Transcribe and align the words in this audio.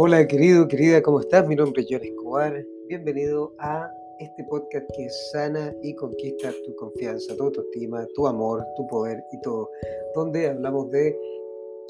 Hola 0.00 0.28
querido, 0.28 0.68
querida, 0.68 1.02
¿cómo 1.02 1.18
estás? 1.18 1.48
Mi 1.48 1.56
nombre 1.56 1.82
es 1.82 1.88
John 1.90 2.04
Escobar. 2.04 2.64
Bienvenido 2.86 3.52
a 3.58 3.92
este 4.20 4.44
podcast 4.44 4.88
que 4.96 5.10
sana 5.32 5.74
y 5.82 5.92
conquista 5.96 6.52
tu 6.64 6.76
confianza, 6.76 7.34
tu 7.34 7.42
autoestima, 7.42 8.06
tu 8.14 8.28
amor, 8.28 8.64
tu 8.76 8.86
poder 8.86 9.20
y 9.32 9.40
todo. 9.40 9.68
Donde 10.14 10.50
hablamos 10.50 10.88
de 10.92 11.18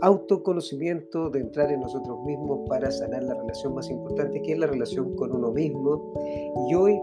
autoconocimiento, 0.01 1.29
de 1.29 1.41
entrar 1.41 1.71
en 1.71 1.83
nosotros 1.83 2.19
mismos 2.25 2.67
para 2.67 2.91
sanar 2.91 3.25
la 3.25 3.35
relación 3.35 3.75
más 3.75 3.91
importante 3.91 4.41
que 4.41 4.53
es 4.53 4.59
la 4.59 4.69
relación 4.69 5.15
con 5.15 5.31
uno 5.31 5.53
mismo. 5.53 6.15
Y 6.67 6.75
hoy 6.75 6.99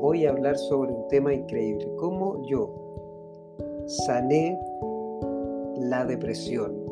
voy 0.00 0.26
a 0.26 0.30
hablar 0.30 0.58
sobre 0.58 0.90
un 0.90 1.06
tema 1.06 1.32
increíble, 1.32 1.88
cómo 1.98 2.44
yo 2.48 2.74
sané 3.86 4.58
la 5.82 6.04
depresión 6.04 6.87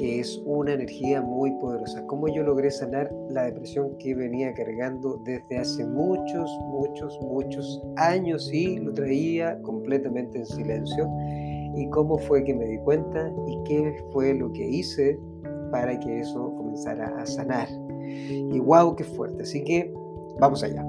que 0.00 0.18
es 0.18 0.42
una 0.46 0.72
energía 0.72 1.20
muy 1.20 1.50
poderosa. 1.60 2.06
Cómo 2.06 2.26
yo 2.28 2.42
logré 2.42 2.70
sanar 2.70 3.12
la 3.28 3.44
depresión 3.44 3.98
que 3.98 4.14
venía 4.14 4.54
cargando 4.54 5.20
desde 5.24 5.58
hace 5.58 5.84
muchos, 5.84 6.50
muchos, 6.68 7.20
muchos 7.20 7.82
años 7.96 8.50
y 8.50 8.78
lo 8.78 8.94
traía 8.94 9.60
completamente 9.60 10.38
en 10.38 10.46
silencio. 10.46 11.06
Y 11.76 11.86
cómo 11.90 12.16
fue 12.16 12.42
que 12.44 12.54
me 12.54 12.64
di 12.64 12.78
cuenta 12.78 13.30
y 13.46 13.62
qué 13.64 14.02
fue 14.10 14.32
lo 14.32 14.50
que 14.52 14.66
hice 14.66 15.20
para 15.70 16.00
que 16.00 16.20
eso 16.20 16.50
comenzara 16.56 17.14
a 17.18 17.26
sanar. 17.26 17.68
Y 18.00 18.58
wow, 18.58 18.96
qué 18.96 19.04
fuerte. 19.04 19.42
Así 19.42 19.62
que 19.62 19.92
vamos 20.38 20.64
allá. 20.64 20.82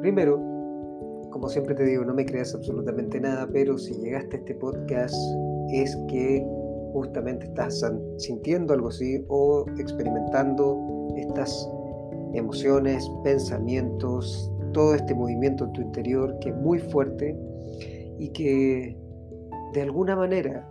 Primero, 0.00 0.40
como 1.30 1.48
siempre 1.48 1.74
te 1.74 1.84
digo, 1.84 2.04
no 2.04 2.14
me 2.14 2.24
creas 2.24 2.54
absolutamente 2.54 3.20
nada, 3.20 3.48
pero 3.52 3.78
si 3.78 3.94
llegaste 3.94 4.36
a 4.36 4.38
este 4.40 4.54
podcast 4.54 5.14
es 5.72 5.96
que 6.08 6.44
justamente 6.92 7.46
estás 7.46 7.84
sintiendo 8.18 8.74
algo 8.74 8.88
así 8.88 9.24
o 9.28 9.64
experimentando 9.78 11.08
estas 11.16 11.68
emociones, 12.34 13.08
pensamientos, 13.22 14.50
todo 14.72 14.94
este 14.94 15.14
movimiento 15.14 15.64
en 15.64 15.72
tu 15.72 15.80
interior 15.82 16.36
que 16.40 16.50
es 16.50 16.56
muy 16.56 16.78
fuerte 16.78 17.36
y 18.18 18.28
que 18.30 18.96
de 19.72 19.82
alguna 19.82 20.16
manera 20.16 20.68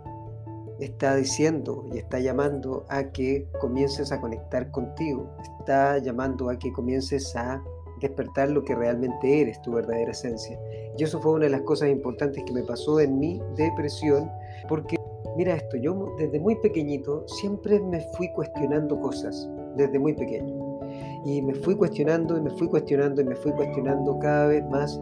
está 0.78 1.16
diciendo 1.16 1.86
y 1.92 1.98
está 1.98 2.20
llamando 2.20 2.86
a 2.88 3.04
que 3.10 3.46
comiences 3.60 4.12
a 4.12 4.20
conectar 4.20 4.70
contigo, 4.70 5.30
está 5.60 5.98
llamando 5.98 6.48
a 6.48 6.58
que 6.58 6.72
comiences 6.72 7.34
a 7.36 7.62
despertar 8.00 8.50
lo 8.50 8.64
que 8.64 8.74
realmente 8.74 9.40
eres, 9.40 9.60
tu 9.62 9.72
verdadera 9.72 10.10
esencia. 10.10 10.58
Y 10.96 11.04
eso 11.04 11.20
fue 11.20 11.32
una 11.32 11.44
de 11.44 11.50
las 11.50 11.62
cosas 11.62 11.90
importantes 11.90 12.42
que 12.44 12.52
me 12.52 12.62
pasó 12.62 13.00
en 13.00 13.18
mi 13.18 13.40
depresión, 13.56 14.30
porque 14.68 14.96
mira 15.36 15.54
esto, 15.54 15.76
yo 15.76 16.14
desde 16.18 16.38
muy 16.40 16.56
pequeñito 16.56 17.26
siempre 17.28 17.80
me 17.80 18.00
fui 18.16 18.30
cuestionando 18.32 19.00
cosas, 19.00 19.48
desde 19.76 19.98
muy 19.98 20.14
pequeño. 20.14 20.80
Y 21.24 21.42
me 21.42 21.54
fui 21.54 21.76
cuestionando 21.76 22.36
y 22.36 22.40
me 22.40 22.50
fui 22.50 22.68
cuestionando 22.68 23.20
y 23.20 23.24
me 23.24 23.36
fui 23.36 23.52
cuestionando 23.52 24.18
cada 24.18 24.46
vez 24.46 24.64
más, 24.70 25.00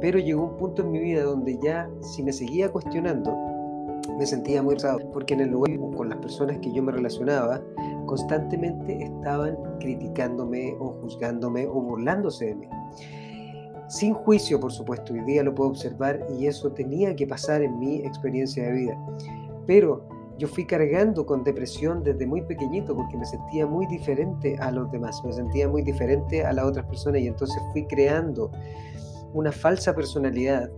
pero 0.00 0.18
llegó 0.18 0.44
un 0.44 0.56
punto 0.56 0.82
en 0.82 0.92
mi 0.92 1.00
vida 1.00 1.24
donde 1.24 1.58
ya 1.62 1.88
si 2.02 2.22
me 2.22 2.32
seguía 2.32 2.70
cuestionando, 2.70 3.34
me 4.18 4.26
sentía 4.26 4.62
muy 4.62 4.76
raro, 4.76 5.10
porque 5.12 5.34
en 5.34 5.40
el 5.40 5.50
lugar 5.50 5.78
con 5.96 6.08
las 6.08 6.18
personas 6.18 6.58
que 6.58 6.72
yo 6.72 6.82
me 6.82 6.92
relacionaba, 6.92 7.60
constantemente 8.14 9.02
estaban 9.02 9.58
criticándome 9.80 10.76
o 10.78 10.90
juzgándome 11.00 11.66
o 11.66 11.74
burlándose 11.74 12.46
de 12.46 12.54
mí. 12.54 12.68
Sin 13.88 14.14
juicio, 14.14 14.60
por 14.60 14.70
supuesto, 14.70 15.12
hoy 15.12 15.20
día 15.22 15.42
lo 15.42 15.52
puedo 15.52 15.70
observar 15.70 16.24
y 16.38 16.46
eso 16.46 16.70
tenía 16.70 17.16
que 17.16 17.26
pasar 17.26 17.62
en 17.62 17.76
mi 17.80 17.96
experiencia 17.96 18.66
de 18.66 18.72
vida. 18.72 19.06
Pero 19.66 20.06
yo 20.38 20.46
fui 20.46 20.64
cargando 20.64 21.26
con 21.26 21.42
depresión 21.42 22.04
desde 22.04 22.24
muy 22.24 22.42
pequeñito 22.42 22.94
porque 22.94 23.16
me 23.16 23.26
sentía 23.26 23.66
muy 23.66 23.84
diferente 23.88 24.56
a 24.60 24.70
los 24.70 24.90
demás, 24.92 25.20
me 25.24 25.32
sentía 25.32 25.68
muy 25.68 25.82
diferente 25.82 26.44
a 26.44 26.52
las 26.52 26.66
otras 26.66 26.86
personas 26.86 27.20
y 27.20 27.26
entonces 27.26 27.60
fui 27.72 27.84
creando 27.86 28.48
una 29.32 29.50
falsa 29.50 29.92
personalidad 29.92 30.70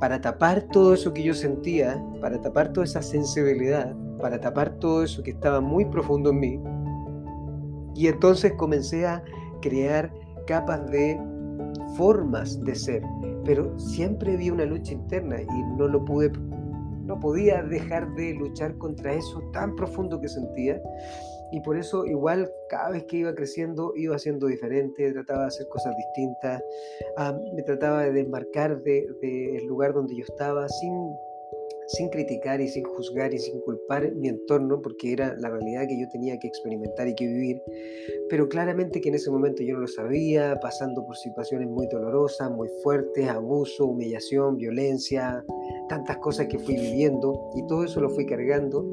para 0.00 0.18
tapar 0.18 0.62
todo 0.72 0.94
eso 0.94 1.12
que 1.12 1.22
yo 1.22 1.34
sentía, 1.34 2.02
para 2.22 2.40
tapar 2.40 2.72
toda 2.72 2.86
esa 2.86 3.02
sensibilidad, 3.02 3.94
para 4.20 4.40
tapar 4.40 4.78
todo 4.78 5.02
eso 5.02 5.22
que 5.22 5.30
estaba 5.30 5.60
muy 5.60 5.84
profundo 5.84 6.30
en 6.30 6.40
mí. 6.40 6.60
Y 7.94 8.08
entonces 8.08 8.52
comencé 8.52 9.06
a 9.06 9.22
crear 9.60 10.12
capas 10.46 10.90
de 10.90 11.20
formas 11.96 12.60
de 12.64 12.74
ser, 12.74 13.02
pero 13.44 13.78
siempre 13.78 14.34
había 14.34 14.52
una 14.52 14.64
lucha 14.64 14.92
interna 14.92 15.40
y 15.42 15.62
no 15.76 15.88
lo 15.88 16.04
pude 16.04 16.32
no 17.04 17.18
podía 17.18 17.60
dejar 17.64 18.14
de 18.14 18.34
luchar 18.34 18.78
contra 18.78 19.12
eso 19.12 19.42
tan 19.52 19.74
profundo 19.74 20.20
que 20.20 20.28
sentía 20.28 20.80
y 21.50 21.60
por 21.60 21.76
eso 21.76 22.06
igual 22.06 22.48
cada 22.68 22.90
vez 22.90 23.04
que 23.04 23.16
iba 23.16 23.34
creciendo 23.34 23.92
iba 23.96 24.16
siendo 24.18 24.46
diferente, 24.46 25.12
trataba 25.12 25.42
de 25.42 25.46
hacer 25.48 25.68
cosas 25.68 25.96
distintas, 25.96 26.62
ah, 27.16 27.36
me 27.52 27.62
trataba 27.62 28.02
de 28.04 28.12
desmarcar 28.12 28.80
del 28.82 29.18
de, 29.20 29.60
lugar 29.66 29.92
donde 29.92 30.14
yo 30.14 30.24
estaba 30.24 30.68
sin 30.68 30.92
sin 31.92 32.08
criticar 32.08 32.60
y 32.60 32.68
sin 32.68 32.84
juzgar 32.84 33.34
y 33.34 33.38
sin 33.38 33.60
culpar 33.62 34.14
mi 34.14 34.28
entorno, 34.28 34.80
porque 34.80 35.12
era 35.12 35.34
la 35.38 35.50
realidad 35.50 35.88
que 35.88 35.98
yo 36.00 36.08
tenía 36.08 36.38
que 36.38 36.46
experimentar 36.46 37.08
y 37.08 37.14
que 37.14 37.26
vivir, 37.26 37.62
pero 38.28 38.48
claramente 38.48 39.00
que 39.00 39.08
en 39.08 39.16
ese 39.16 39.30
momento 39.30 39.62
yo 39.62 39.74
no 39.74 39.80
lo 39.80 39.88
sabía, 39.88 40.58
pasando 40.60 41.04
por 41.04 41.16
situaciones 41.16 41.68
muy 41.68 41.88
dolorosas, 41.88 42.50
muy 42.50 42.68
fuertes, 42.82 43.28
abuso, 43.28 43.86
humillación, 43.86 44.56
violencia, 44.56 45.44
tantas 45.88 46.18
cosas 46.18 46.46
que 46.46 46.58
fui 46.58 46.76
viviendo 46.76 47.50
y 47.56 47.66
todo 47.66 47.84
eso 47.84 48.00
lo 48.00 48.10
fui 48.10 48.24
cargando. 48.24 48.88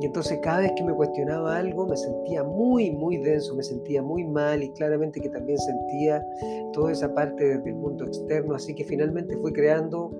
Y 0.00 0.06
entonces 0.06 0.38
cada 0.42 0.60
vez 0.60 0.72
que 0.76 0.84
me 0.84 0.92
cuestionaba 0.92 1.56
algo 1.56 1.86
me 1.86 1.96
sentía 1.96 2.44
muy, 2.44 2.92
muy 2.92 3.16
denso, 3.18 3.56
me 3.56 3.62
sentía 3.62 4.02
muy 4.02 4.24
mal 4.24 4.62
y 4.62 4.70
claramente 4.72 5.20
que 5.20 5.30
también 5.30 5.58
sentía 5.58 6.24
toda 6.72 6.92
esa 6.92 7.12
parte 7.12 7.44
desde 7.44 7.70
el 7.70 7.76
mundo 7.76 8.04
externo, 8.04 8.54
así 8.54 8.72
que 8.74 8.84
finalmente 8.84 9.36
fui 9.38 9.52
creando 9.52 10.10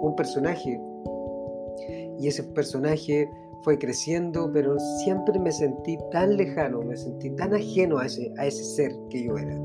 un 0.00 0.14
personaje 0.16 0.80
y 2.18 2.28
ese 2.28 2.42
personaje 2.42 3.28
fue 3.62 3.78
creciendo, 3.78 4.50
pero 4.52 4.78
siempre 5.02 5.38
me 5.38 5.50
sentí 5.50 5.96
tan 6.12 6.36
lejano, 6.36 6.82
me 6.82 6.96
sentí 6.96 7.30
tan 7.30 7.54
ajeno 7.54 7.98
a 7.98 8.06
ese, 8.06 8.30
a 8.38 8.46
ese 8.46 8.62
ser 8.62 8.92
que 9.08 9.24
yo 9.24 9.36
era. 9.36 9.58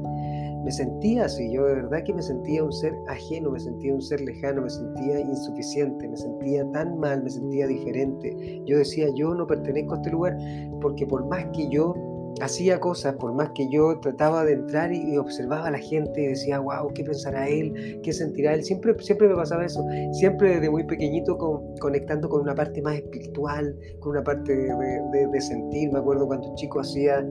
Me 0.64 0.72
sentía 0.72 1.26
así, 1.26 1.52
yo 1.52 1.66
de 1.66 1.76
verdad 1.76 2.04
que 2.04 2.14
me 2.14 2.22
sentía 2.22 2.64
un 2.64 2.72
ser 2.72 2.94
ajeno, 3.08 3.52
me 3.52 3.60
sentía 3.60 3.94
un 3.94 4.02
ser 4.02 4.22
lejano, 4.22 4.62
me 4.62 4.70
sentía 4.70 5.20
insuficiente, 5.20 6.08
me 6.08 6.18
sentía 6.18 6.70
tan 6.72 6.98
mal, 7.00 7.24
me 7.24 7.30
sentía 7.30 7.68
diferente. 7.68 8.62
Yo 8.66 8.78
decía, 8.78 9.08
yo 9.16 9.34
no 9.34 9.48
pertenezco 9.48 9.94
a 9.94 9.98
este 9.98 10.12
lugar 10.12 10.38
porque 10.82 11.06
por 11.06 11.26
más 11.28 11.46
que 11.54 11.70
yo 11.70 11.94
hacía 12.42 12.80
cosas, 12.80 13.16
por 13.16 13.34
más 13.34 13.52
que 13.54 13.70
yo 13.70 14.00
trataba 14.00 14.46
de 14.46 14.54
entrar 14.54 14.92
y, 14.94 15.18
observaba 15.18 15.68
a 15.68 15.72
la 15.72 15.80
gente 15.80 16.22
y 16.22 16.28
decía, 16.28 16.60
wow, 16.60 16.92
¿qué 16.94 17.04
pensará 17.04 17.48
él? 17.48 18.00
¿Qué 18.04 18.14
sentirá 18.14 18.54
él? 18.54 18.64
Siempre, 18.64 18.96
siempre 19.00 19.28
me 19.28 19.36
pasaba 19.36 19.66
eso, 19.66 19.84
siempre 20.14 20.56
desde 20.56 20.70
muy 20.70 20.84
pequeñito 20.86 21.38
conectando 21.80 22.30
con 22.30 22.42
una 22.42 22.56
parte 22.56 22.82
más 22.82 22.96
espiritual, 22.96 23.76
con 24.00 24.12
una 24.12 24.24
parte 24.24 24.56
de, 24.56 25.42
sentir. 25.42 25.92
Me 25.92 26.00
acuerdo 26.00 26.28
cuando 26.28 26.54
chico 26.56 26.82
hacía 26.82 27.26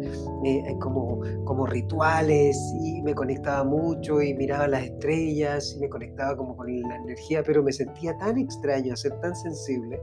eh, 0.45 0.77
como, 0.81 1.21
como 1.45 1.67
rituales 1.67 2.59
y 2.81 3.03
me 3.03 3.15
conectaba 3.15 3.65
mucho 3.65 4.23
y 4.23 4.35
miraba 4.35 4.67
las 4.67 4.85
estrellas 4.85 5.75
y 5.77 5.81
me 5.81 5.89
conectaba 5.89 6.37
como 6.37 6.57
con 6.57 6.67
la 6.83 6.97
energía, 6.97 7.43
pero 7.45 7.63
me 7.63 7.73
sentía 7.73 8.17
tan 8.19 8.39
extraño, 8.39 8.97
ser 8.97 9.13
tan 9.21 9.35
sensible 9.37 10.01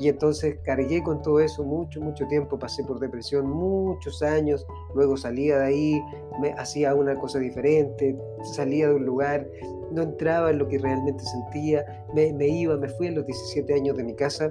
y 0.00 0.08
entonces 0.08 0.58
cargué 0.64 1.02
con 1.02 1.20
todo 1.20 1.40
eso 1.40 1.62
mucho, 1.62 2.00
mucho 2.00 2.26
tiempo, 2.26 2.58
pasé 2.58 2.82
por 2.82 2.98
depresión 2.98 3.48
muchos 3.48 4.22
años, 4.22 4.66
luego 4.94 5.18
salía 5.18 5.58
de 5.58 5.66
ahí, 5.66 6.02
me 6.40 6.52
hacía 6.52 6.94
una 6.94 7.18
cosa 7.18 7.38
diferente, 7.38 8.18
salía 8.54 8.88
de 8.88 8.94
un 8.94 9.04
lugar, 9.04 9.46
no 9.92 10.02
entraba 10.02 10.50
en 10.50 10.58
lo 10.58 10.68
que 10.68 10.78
realmente 10.78 11.22
sentía, 11.22 11.84
me, 12.14 12.32
me 12.32 12.48
iba, 12.48 12.78
me 12.78 12.88
fui 12.88 13.08
a 13.08 13.12
los 13.12 13.26
17 13.26 13.74
años 13.74 13.96
de 13.96 14.04
mi 14.04 14.14
casa 14.14 14.50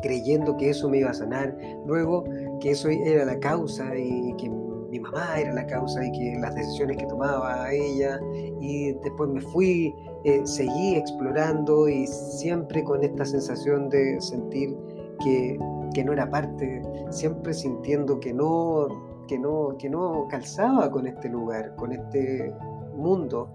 creyendo 0.00 0.56
que 0.56 0.70
eso 0.70 0.88
me 0.88 0.98
iba 0.98 1.10
a 1.10 1.14
sanar, 1.14 1.56
luego 1.84 2.24
que 2.60 2.70
eso 2.70 2.88
era 2.88 3.24
la 3.24 3.40
causa 3.40 3.96
y 3.96 4.34
que 4.36 4.48
mi 4.92 5.00
mamá 5.00 5.38
era 5.38 5.54
la 5.54 5.66
causa 5.66 6.04
y 6.04 6.12
que 6.12 6.38
las 6.38 6.54
decisiones 6.54 6.98
que 6.98 7.06
tomaba 7.06 7.72
ella 7.72 8.20
y 8.60 8.92
después 8.92 9.30
me 9.30 9.40
fui, 9.40 9.94
eh, 10.24 10.42
seguí 10.44 10.96
explorando 10.96 11.88
y 11.88 12.06
siempre 12.06 12.84
con 12.84 13.02
esta 13.02 13.24
sensación 13.24 13.88
de 13.88 14.20
sentir 14.20 14.76
que, 15.24 15.58
que 15.94 16.04
no 16.04 16.12
era 16.12 16.30
parte, 16.30 16.82
siempre 17.08 17.54
sintiendo 17.54 18.20
que 18.20 18.34
no, 18.34 18.86
que, 19.26 19.38
no, 19.38 19.74
que 19.78 19.88
no 19.88 20.26
calzaba 20.28 20.90
con 20.90 21.06
este 21.06 21.30
lugar, 21.30 21.74
con 21.76 21.92
este 21.92 22.52
mundo, 22.94 23.50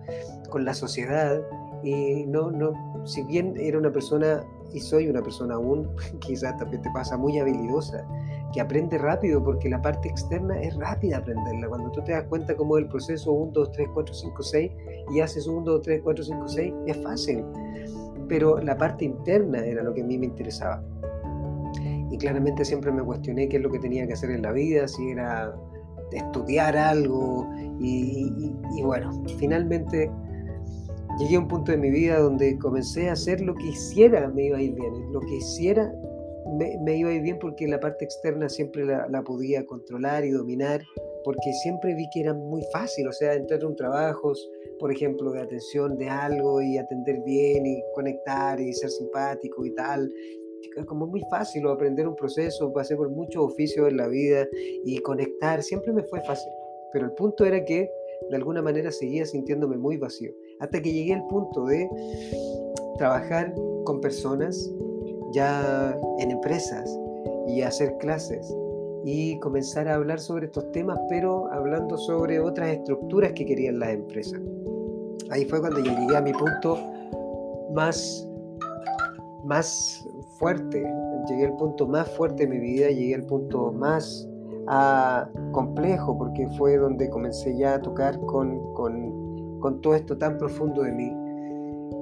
con 0.50 0.66
la 0.66 0.74
sociedad. 0.74 1.40
Y 1.84 2.26
no, 2.26 2.50
no, 2.50 2.74
si 3.06 3.22
bien 3.22 3.54
era 3.58 3.78
una 3.78 3.92
persona 3.92 4.44
y 4.74 4.80
soy 4.80 5.08
una 5.08 5.22
persona 5.22 5.54
aún, 5.54 5.88
quizás 6.20 6.58
también 6.58 6.82
te 6.82 6.90
pasa 6.90 7.16
muy 7.16 7.38
habilidosa, 7.38 8.08
que 8.58 8.62
aprende 8.62 8.98
rápido 8.98 9.44
porque 9.44 9.70
la 9.70 9.80
parte 9.80 10.10
externa 10.10 10.60
es 10.60 10.76
rápida 10.78 11.18
aprenderla. 11.18 11.68
Cuando 11.68 11.92
tú 11.92 12.02
te 12.02 12.14
das 12.14 12.24
cuenta 12.24 12.56
cómo 12.56 12.76
es 12.76 12.86
el 12.86 12.90
proceso 12.90 13.32
1, 13.32 13.52
2, 13.54 13.72
3, 13.72 13.88
4, 13.94 14.16
5, 14.16 14.44
6 14.44 14.72
y 15.14 15.20
haces 15.20 15.46
1, 15.46 15.62
2, 15.62 15.82
3, 15.84 16.02
4, 16.04 16.24
5, 16.24 16.48
6, 16.48 16.74
es 16.88 16.98
fácil. 17.04 17.46
Pero 18.28 18.60
la 18.60 18.76
parte 18.76 19.06
interna 19.06 19.64
era 19.64 19.84
lo 19.84 19.94
que 19.94 20.02
a 20.02 20.04
mí 20.04 20.18
me 20.18 20.26
interesaba. 20.26 20.84
y 22.10 22.18
claramente 22.18 22.66
siempre 22.66 22.92
me 22.92 23.04
cuestioné 23.04 23.48
qué 23.48 23.58
es 23.58 23.62
lo 23.62 23.70
que 23.70 23.78
tenía 23.78 24.08
que 24.08 24.14
hacer 24.14 24.32
en 24.32 24.42
la 24.42 24.52
vida, 24.52 24.88
si 24.88 25.08
era 25.12 25.54
estudiar 26.12 26.76
algo 26.76 27.48
y, 27.80 28.82
bueno, 28.82 29.24
finalmente 29.38 30.10
llegué 31.20 31.36
a 31.36 31.40
un 31.42 31.48
punto 31.48 31.74
de 31.74 31.78
mi 31.78 31.92
vida 31.92 32.18
donde 32.18 32.58
comencé 32.58 33.10
a 33.10 33.14
hacer 33.14 33.40
lo 33.40 33.54
que 33.54 33.68
hiciera 33.68 34.30
me 34.30 34.46
iba 34.46 34.58
a 34.58 34.62
ir 34.62 34.74
bien, 34.74 35.14
lo 35.14 35.20
que 35.20 35.36
hiciera 35.36 35.94
me, 36.58 36.98
iba 36.98 37.10
a 37.10 37.14
ir 37.14 37.22
bien 37.22 37.40
porque 37.40 37.68
la 37.68 37.80
parte 37.80 38.06
externa 38.06 38.50
siempre 38.50 38.86
la, 38.86 39.24
podía 39.24 39.66
controlar 39.66 40.26
y 40.26 40.32
dominar, 40.32 40.82
porque 41.24 41.54
siempre 41.64 41.94
vi 41.94 42.10
que 42.10 42.22
era 42.22 42.34
muy 42.34 42.62
fácil, 42.72 43.08
o 43.08 43.12
sea, 43.12 43.34
entrar 43.34 43.64
a 43.64 43.68
un 43.68 43.76
trabajo, 43.76 44.34
por 44.80 44.92
ejemplo, 44.92 45.32
de 45.32 45.42
atención 45.42 45.98
de 45.98 46.10
algo 46.10 46.62
y 46.62 46.78
atender 46.78 47.22
bien 47.26 47.66
y 47.66 47.82
conectar 47.96 48.60
y 48.60 48.74
ser 48.74 48.90
simpático 48.90 49.66
y 49.66 49.74
tal, 49.76 50.12
como 50.86 51.08
muy 51.08 51.22
fácil 51.30 51.66
o 51.66 51.72
aprender 51.72 52.08
un 52.08 52.16
proceso, 52.16 52.72
pasé 52.72 52.96
por 52.96 53.10
muchos 53.10 53.44
oficios 53.44 53.88
en 53.88 53.98
la 53.98 54.08
vida 54.08 54.48
y 54.86 54.98
conectar, 55.00 55.64
siempre 55.64 55.94
me 55.94 56.04
fue 56.04 56.22
fácil. 56.22 56.52
Pero 56.94 57.06
el 57.06 57.12
punto 57.14 57.46
era 57.46 57.64
que 57.66 57.90
de 58.30 58.36
alguna 58.36 58.62
manera 58.62 58.92
seguía 58.92 59.26
sintiéndome 59.26 59.78
muy 59.78 59.98
vacío, 59.98 60.32
hasta 60.60 60.82
que 60.82 60.92
llegué 60.92 61.14
al 61.14 61.26
punto 61.28 61.66
de 61.66 61.88
trabajar 62.98 63.54
con 63.86 64.02
personas 64.02 64.72
ya 65.38 65.96
en 66.18 66.32
empresas 66.32 67.00
y 67.48 67.62
hacer 67.62 67.96
clases 68.00 68.56
y 69.06 69.40
comenzar 69.40 69.88
a 69.88 69.94
hablar 69.94 70.20
sobre 70.20 70.48
estos 70.48 70.72
temas, 70.72 71.00
pero 71.10 71.48
hablando 71.52 71.96
sobre 71.96 72.40
otras 72.40 72.70
estructuras 72.70 73.32
que 73.34 73.46
querían 73.46 73.80
las 73.80 73.90
empresas. 73.90 74.42
Ahí 75.30 75.46
fue 75.46 75.60
cuando 75.62 75.80
yo 75.80 75.92
llegué 75.92 76.18
a 76.18 76.22
mi 76.22 76.34
punto 76.34 76.78
más, 77.74 78.28
más 79.46 80.04
fuerte, 80.40 80.84
llegué 81.30 81.46
al 81.46 81.56
punto 81.58 81.86
más 81.86 82.10
fuerte 82.18 82.48
de 82.48 82.50
mi 82.50 82.60
vida, 82.60 82.90
llegué 82.90 83.16
al 83.16 83.26
punto 83.26 83.72
más 83.72 84.28
ah, 84.68 85.30
complejo, 85.52 86.18
porque 86.18 86.48
fue 86.58 86.78
donde 86.78 87.10
comencé 87.10 87.56
ya 87.56 87.76
a 87.76 87.82
tocar 87.82 88.20
con, 88.22 88.74
con, 88.74 89.60
con 89.60 89.82
todo 89.82 89.94
esto 89.94 90.18
tan 90.18 90.38
profundo 90.40 90.82
de 90.82 90.92
mí, 90.92 91.14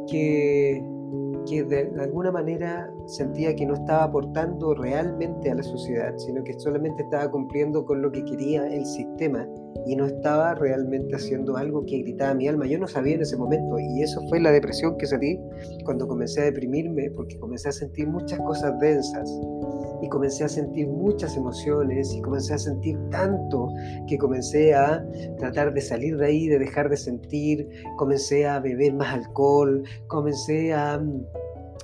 que 0.10 0.96
que 1.46 1.64
de 1.64 1.92
alguna 2.00 2.32
manera 2.32 2.92
sentía 3.08 3.56
que 3.56 3.66
no 3.66 3.74
estaba 3.76 4.04
aportando 4.04 4.74
realmente 4.74 5.52
a 5.52 5.56
la 5.56 5.64
sociedad, 5.64 6.16
sino 6.18 6.44
que 6.44 6.54
solamente 6.60 7.04
estaba 7.04 7.30
cumpliendo 7.30 7.86
con 7.86 8.02
lo 8.02 8.12
que 8.12 8.24
quería 8.26 8.68
el 8.68 8.86
sistema 8.86 9.48
y 9.86 9.96
no 9.96 10.06
estaba 10.06 10.56
realmente 10.56 11.16
haciendo 11.16 11.58
algo 11.58 11.86
que 11.86 12.00
gritaba 12.00 12.34
mi 12.34 12.48
alma. 12.48 12.66
Yo 12.66 12.80
no 12.80 12.88
sabía 12.88 13.16
en 13.16 13.22
ese 13.22 13.38
momento 13.38 13.78
y 13.80 14.02
eso 14.02 14.22
fue 14.30 14.40
la 14.40 14.52
depresión 14.52 14.98
que 14.98 15.06
sentí 15.06 15.40
cuando 15.84 16.08
comencé 16.08 16.42
a 16.42 16.46
deprimirme 16.46 17.12
porque 17.12 17.38
comencé 17.38 17.70
a 17.70 17.72
sentir 17.72 18.08
muchas 18.08 18.40
cosas 18.40 18.80
densas 18.80 19.30
y 20.02 20.10
comencé 20.10 20.44
a 20.44 20.50
sentir 20.50 20.88
muchas 20.88 21.38
emociones 21.38 22.14
y 22.14 22.22
comencé 22.22 22.54
a 22.54 22.58
sentir 22.58 22.98
tanto 23.12 23.70
que 24.08 24.18
comencé 24.18 24.74
a 24.74 25.06
tratar 25.38 25.74
de 25.74 25.82
salir 25.82 26.18
de 26.18 26.26
ahí, 26.26 26.48
de 26.48 26.60
dejar 26.60 26.90
de 26.90 26.98
sentir, 26.98 27.68
comencé 27.98 28.48
a 28.48 28.60
beber 28.60 28.94
más 28.94 29.14
alcohol, 29.14 29.84
comencé 30.08 30.74
a, 30.74 31.02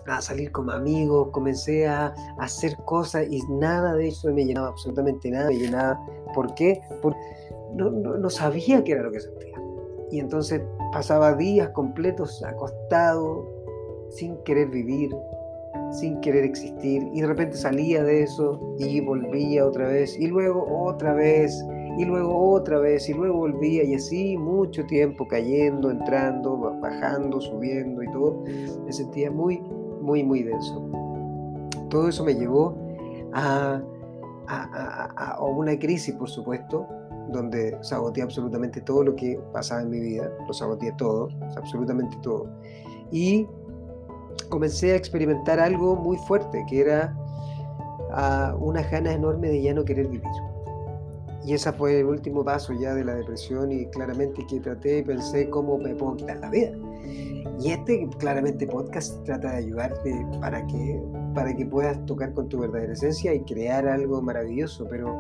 a 0.07 0.21
salir 0.21 0.51
como 0.51 0.71
amigos, 0.71 1.29
comencé 1.31 1.87
a, 1.87 2.13
hacer 2.39 2.75
cosas 2.85 3.27
y 3.29 3.41
nada 3.49 3.93
de 3.95 4.09
eso 4.09 4.31
me 4.31 4.45
llenaba, 4.45 4.69
absolutamente 4.69 5.29
nada 5.29 5.49
me 5.49 5.57
llenaba. 5.57 5.99
¿Por 6.33 6.53
qué? 6.55 6.81
Porque 7.01 7.19
no, 7.75 7.89
no 7.91 8.29
sabía 8.29 8.83
qué 8.83 8.93
era 8.93 9.03
lo 9.03 9.11
que 9.11 9.19
sentía. 9.19 9.61
Y 10.11 10.19
entonces 10.19 10.61
pasaba 10.91 11.35
días 11.35 11.69
completos 11.69 12.43
acostado, 12.43 13.47
sin 14.09 14.37
querer 14.43 14.69
vivir, 14.69 15.09
sin 15.91 16.19
querer 16.21 16.43
existir 16.43 17.03
y 17.13 17.21
de 17.21 17.27
repente 17.27 17.57
salía 17.57 18.03
de 18.03 18.23
eso 18.23 18.59
y 18.77 19.01
volvía 19.01 19.65
otra 19.65 19.87
vez 19.87 20.17
y 20.19 20.27
luego 20.27 20.65
otra 20.85 21.13
vez 21.13 21.53
y 21.97 22.05
luego 22.05 22.51
otra 22.51 22.79
vez 22.79 23.09
y 23.09 23.13
luego 23.13 23.39
volvía 23.39 23.83
y 23.83 23.95
así 23.95 24.37
mucho 24.37 24.85
tiempo 24.85 25.27
cayendo, 25.27 25.91
entrando, 25.91 26.57
bajando, 26.79 27.41
subiendo 27.41 28.01
y 28.01 28.11
todo. 28.11 28.43
Me 28.85 28.93
sentía 28.93 29.29
muy, 29.29 29.61
muy, 30.01 30.23
muy 30.23 30.43
denso. 30.43 30.81
Todo 31.89 32.09
eso 32.09 32.23
me 32.23 32.33
llevó 32.33 32.75
a, 33.33 33.81
a, 34.47 35.33
a 35.35 35.43
una 35.43 35.77
crisis, 35.77 36.13
por 36.15 36.29
supuesto, 36.29 36.87
donde 37.31 37.77
saboteé 37.81 38.23
absolutamente 38.23 38.81
todo 38.81 39.03
lo 39.03 39.15
que 39.15 39.39
pasaba 39.53 39.81
en 39.81 39.89
mi 39.89 39.99
vida, 39.99 40.29
lo 40.47 40.53
saboteé 40.53 40.91
todo, 40.93 41.29
absolutamente 41.55 42.17
todo. 42.21 42.47
Y 43.11 43.47
comencé 44.49 44.93
a 44.93 44.95
experimentar 44.95 45.59
algo 45.59 45.95
muy 45.95 46.17
fuerte, 46.17 46.63
que 46.69 46.81
era 46.81 47.15
uh, 48.09 48.63
una 48.63 48.81
ganas 48.83 49.15
enorme 49.15 49.49
de 49.49 49.61
ya 49.61 49.73
no 49.73 49.83
querer 49.83 50.07
vivir. 50.07 50.27
Y 51.43 51.53
ese 51.53 51.71
fue 51.73 51.99
el 51.99 52.05
último 52.05 52.43
paso 52.43 52.73
ya 52.73 52.93
de 52.93 53.03
la 53.03 53.15
depresión 53.15 53.71
y 53.71 53.87
claramente 53.87 54.45
que 54.47 54.59
traté 54.59 54.99
y 54.99 55.03
pensé 55.03 55.49
cómo 55.49 55.77
me 55.77 55.95
puedo 55.95 56.15
quitar 56.17 56.37
la 56.37 56.49
vida. 56.49 56.71
Y 57.63 57.69
este 57.69 58.09
claramente 58.17 58.65
podcast 58.65 59.23
trata 59.23 59.51
de 59.51 59.57
ayudarte 59.57 60.25
para 60.39 60.65
que, 60.65 60.99
para 61.35 61.55
que 61.55 61.63
puedas 61.63 62.03
tocar 62.07 62.33
con 62.33 62.49
tu 62.49 62.59
verdadera 62.59 62.93
esencia 62.93 63.35
y 63.35 63.41
crear 63.41 63.87
algo 63.87 64.19
maravilloso. 64.19 64.87
Pero 64.89 65.15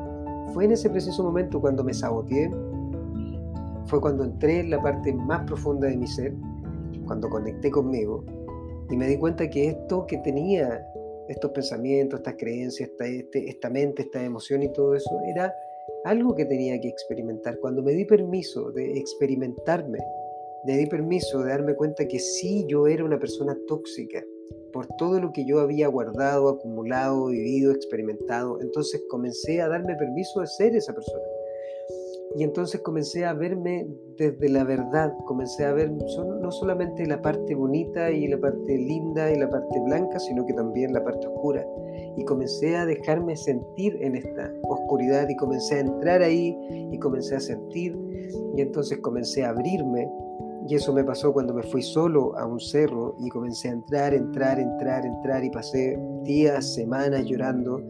fue 0.51 0.65
en 0.65 0.71
ese 0.71 0.89
preciso 0.89 1.23
momento 1.23 1.61
cuando 1.61 1.83
me 1.83 1.93
saboteé, 1.93 2.49
fue 3.85 4.01
cuando 4.01 4.23
entré 4.23 4.61
en 4.61 4.71
la 4.71 4.81
parte 4.81 5.13
más 5.13 5.45
profunda 5.45 5.87
de 5.87 5.97
mi 5.97 6.07
ser, 6.07 6.33
cuando 7.05 7.29
conecté 7.29 7.69
conmigo 7.69 8.25
y 8.89 8.97
me 8.97 9.07
di 9.07 9.17
cuenta 9.17 9.47
que 9.47 9.67
esto 9.67 10.07
que 10.07 10.17
tenía, 10.17 10.83
estos 11.29 11.51
pensamientos, 11.51 12.21
estas 12.21 12.35
creencias, 12.39 12.89
esta, 12.89 13.05
este, 13.05 13.49
esta 13.49 13.69
mente, 13.69 14.01
esta 14.01 14.23
emoción 14.23 14.63
y 14.63 14.73
todo 14.73 14.95
eso, 14.95 15.19
era 15.27 15.53
algo 16.05 16.35
que 16.35 16.45
tenía 16.45 16.79
que 16.81 16.87
experimentar. 16.87 17.59
Cuando 17.59 17.83
me 17.83 17.91
di 17.91 18.05
permiso 18.05 18.71
de 18.71 18.97
experimentarme, 18.97 19.99
me 20.65 20.77
di 20.77 20.85
permiso 20.85 21.39
de 21.39 21.49
darme 21.49 21.75
cuenta 21.75 22.07
que 22.07 22.19
sí 22.19 22.65
yo 22.67 22.87
era 22.87 23.03
una 23.03 23.19
persona 23.19 23.57
tóxica 23.67 24.23
por 24.71 24.87
todo 24.97 25.19
lo 25.19 25.31
que 25.31 25.45
yo 25.45 25.59
había 25.59 25.87
guardado, 25.87 26.49
acumulado, 26.49 27.27
vivido, 27.27 27.71
experimentado. 27.71 28.59
Entonces 28.61 29.03
comencé 29.09 29.61
a 29.61 29.67
darme 29.67 29.95
permiso 29.95 30.41
de 30.41 30.47
ser 30.47 30.75
esa 30.75 30.93
persona. 30.93 31.23
Y 32.37 32.43
entonces 32.43 32.79
comencé 32.79 33.25
a 33.25 33.33
verme 33.33 33.87
desde 34.17 34.47
la 34.47 34.63
verdad, 34.63 35.13
comencé 35.25 35.65
a 35.65 35.73
ver 35.73 35.91
no 35.91 36.51
solamente 36.51 37.05
la 37.05 37.21
parte 37.21 37.55
bonita 37.55 38.09
y 38.09 38.27
la 38.27 38.39
parte 38.39 38.77
linda 38.77 39.29
y 39.31 39.37
la 39.37 39.49
parte 39.49 39.79
blanca, 39.81 40.17
sino 40.17 40.45
que 40.45 40.53
también 40.53 40.93
la 40.93 41.03
parte 41.03 41.27
oscura. 41.27 41.65
Y 42.15 42.23
comencé 42.23 42.77
a 42.77 42.85
dejarme 42.85 43.35
sentir 43.35 43.97
en 43.99 44.15
esta 44.15 44.53
oscuridad 44.63 45.27
y 45.27 45.35
comencé 45.35 45.75
a 45.75 45.79
entrar 45.79 46.21
ahí 46.21 46.57
y 46.91 46.97
comencé 46.99 47.35
a 47.35 47.41
sentir. 47.41 47.97
Y 48.55 48.61
entonces 48.61 48.99
comencé 48.99 49.43
a 49.43 49.49
abrirme. 49.49 50.07
Y 50.71 50.75
eso 50.75 50.93
me 50.93 51.03
pasó 51.03 51.33
cuando 51.33 51.53
me 51.53 51.63
fui 51.63 51.81
solo 51.81 52.33
a 52.37 52.45
un 52.45 52.57
cerro 52.57 53.17
y 53.19 53.27
comencé 53.27 53.67
a 53.67 53.73
entrar, 53.73 54.13
entrar, 54.13 54.57
entrar, 54.57 55.05
entrar 55.05 55.43
y 55.43 55.49
pasé 55.49 55.99
días, 56.23 56.75
semanas 56.75 57.25
llorando, 57.25 57.81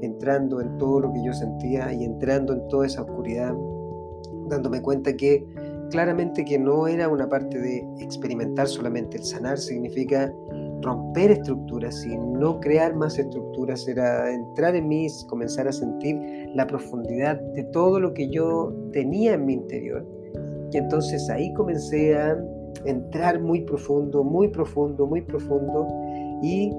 entrando 0.00 0.60
en 0.60 0.78
todo 0.78 1.00
lo 1.00 1.12
que 1.12 1.24
yo 1.24 1.32
sentía 1.32 1.92
y 1.92 2.04
entrando 2.04 2.52
en 2.52 2.68
toda 2.68 2.86
esa 2.86 3.02
oscuridad 3.02 3.52
dándome 4.48 4.80
cuenta 4.80 5.12
que 5.16 5.44
claramente 5.90 6.44
que 6.44 6.56
no 6.56 6.86
era 6.86 7.08
una 7.08 7.28
parte 7.28 7.58
de 7.58 7.84
experimentar 7.98 8.68
solamente. 8.68 9.16
El 9.16 9.24
sanar 9.24 9.58
significa 9.58 10.32
romper 10.82 11.32
estructuras 11.32 12.06
y 12.06 12.16
no 12.16 12.60
crear 12.60 12.94
más 12.94 13.18
estructuras, 13.18 13.88
era 13.88 14.32
entrar 14.32 14.76
en 14.76 14.86
mí, 14.86 15.08
comenzar 15.26 15.66
a 15.66 15.72
sentir 15.72 16.16
la 16.54 16.68
profundidad 16.68 17.40
de 17.54 17.64
todo 17.64 17.98
lo 17.98 18.14
que 18.14 18.30
yo 18.30 18.72
tenía 18.92 19.34
en 19.34 19.46
mi 19.46 19.54
interior. 19.54 20.19
Y 20.72 20.76
entonces 20.76 21.28
ahí 21.30 21.52
comencé 21.52 22.16
a 22.16 22.38
entrar 22.84 23.40
muy 23.40 23.62
profundo, 23.62 24.22
muy 24.22 24.48
profundo, 24.48 25.06
muy 25.06 25.22
profundo 25.22 25.88
y 26.42 26.72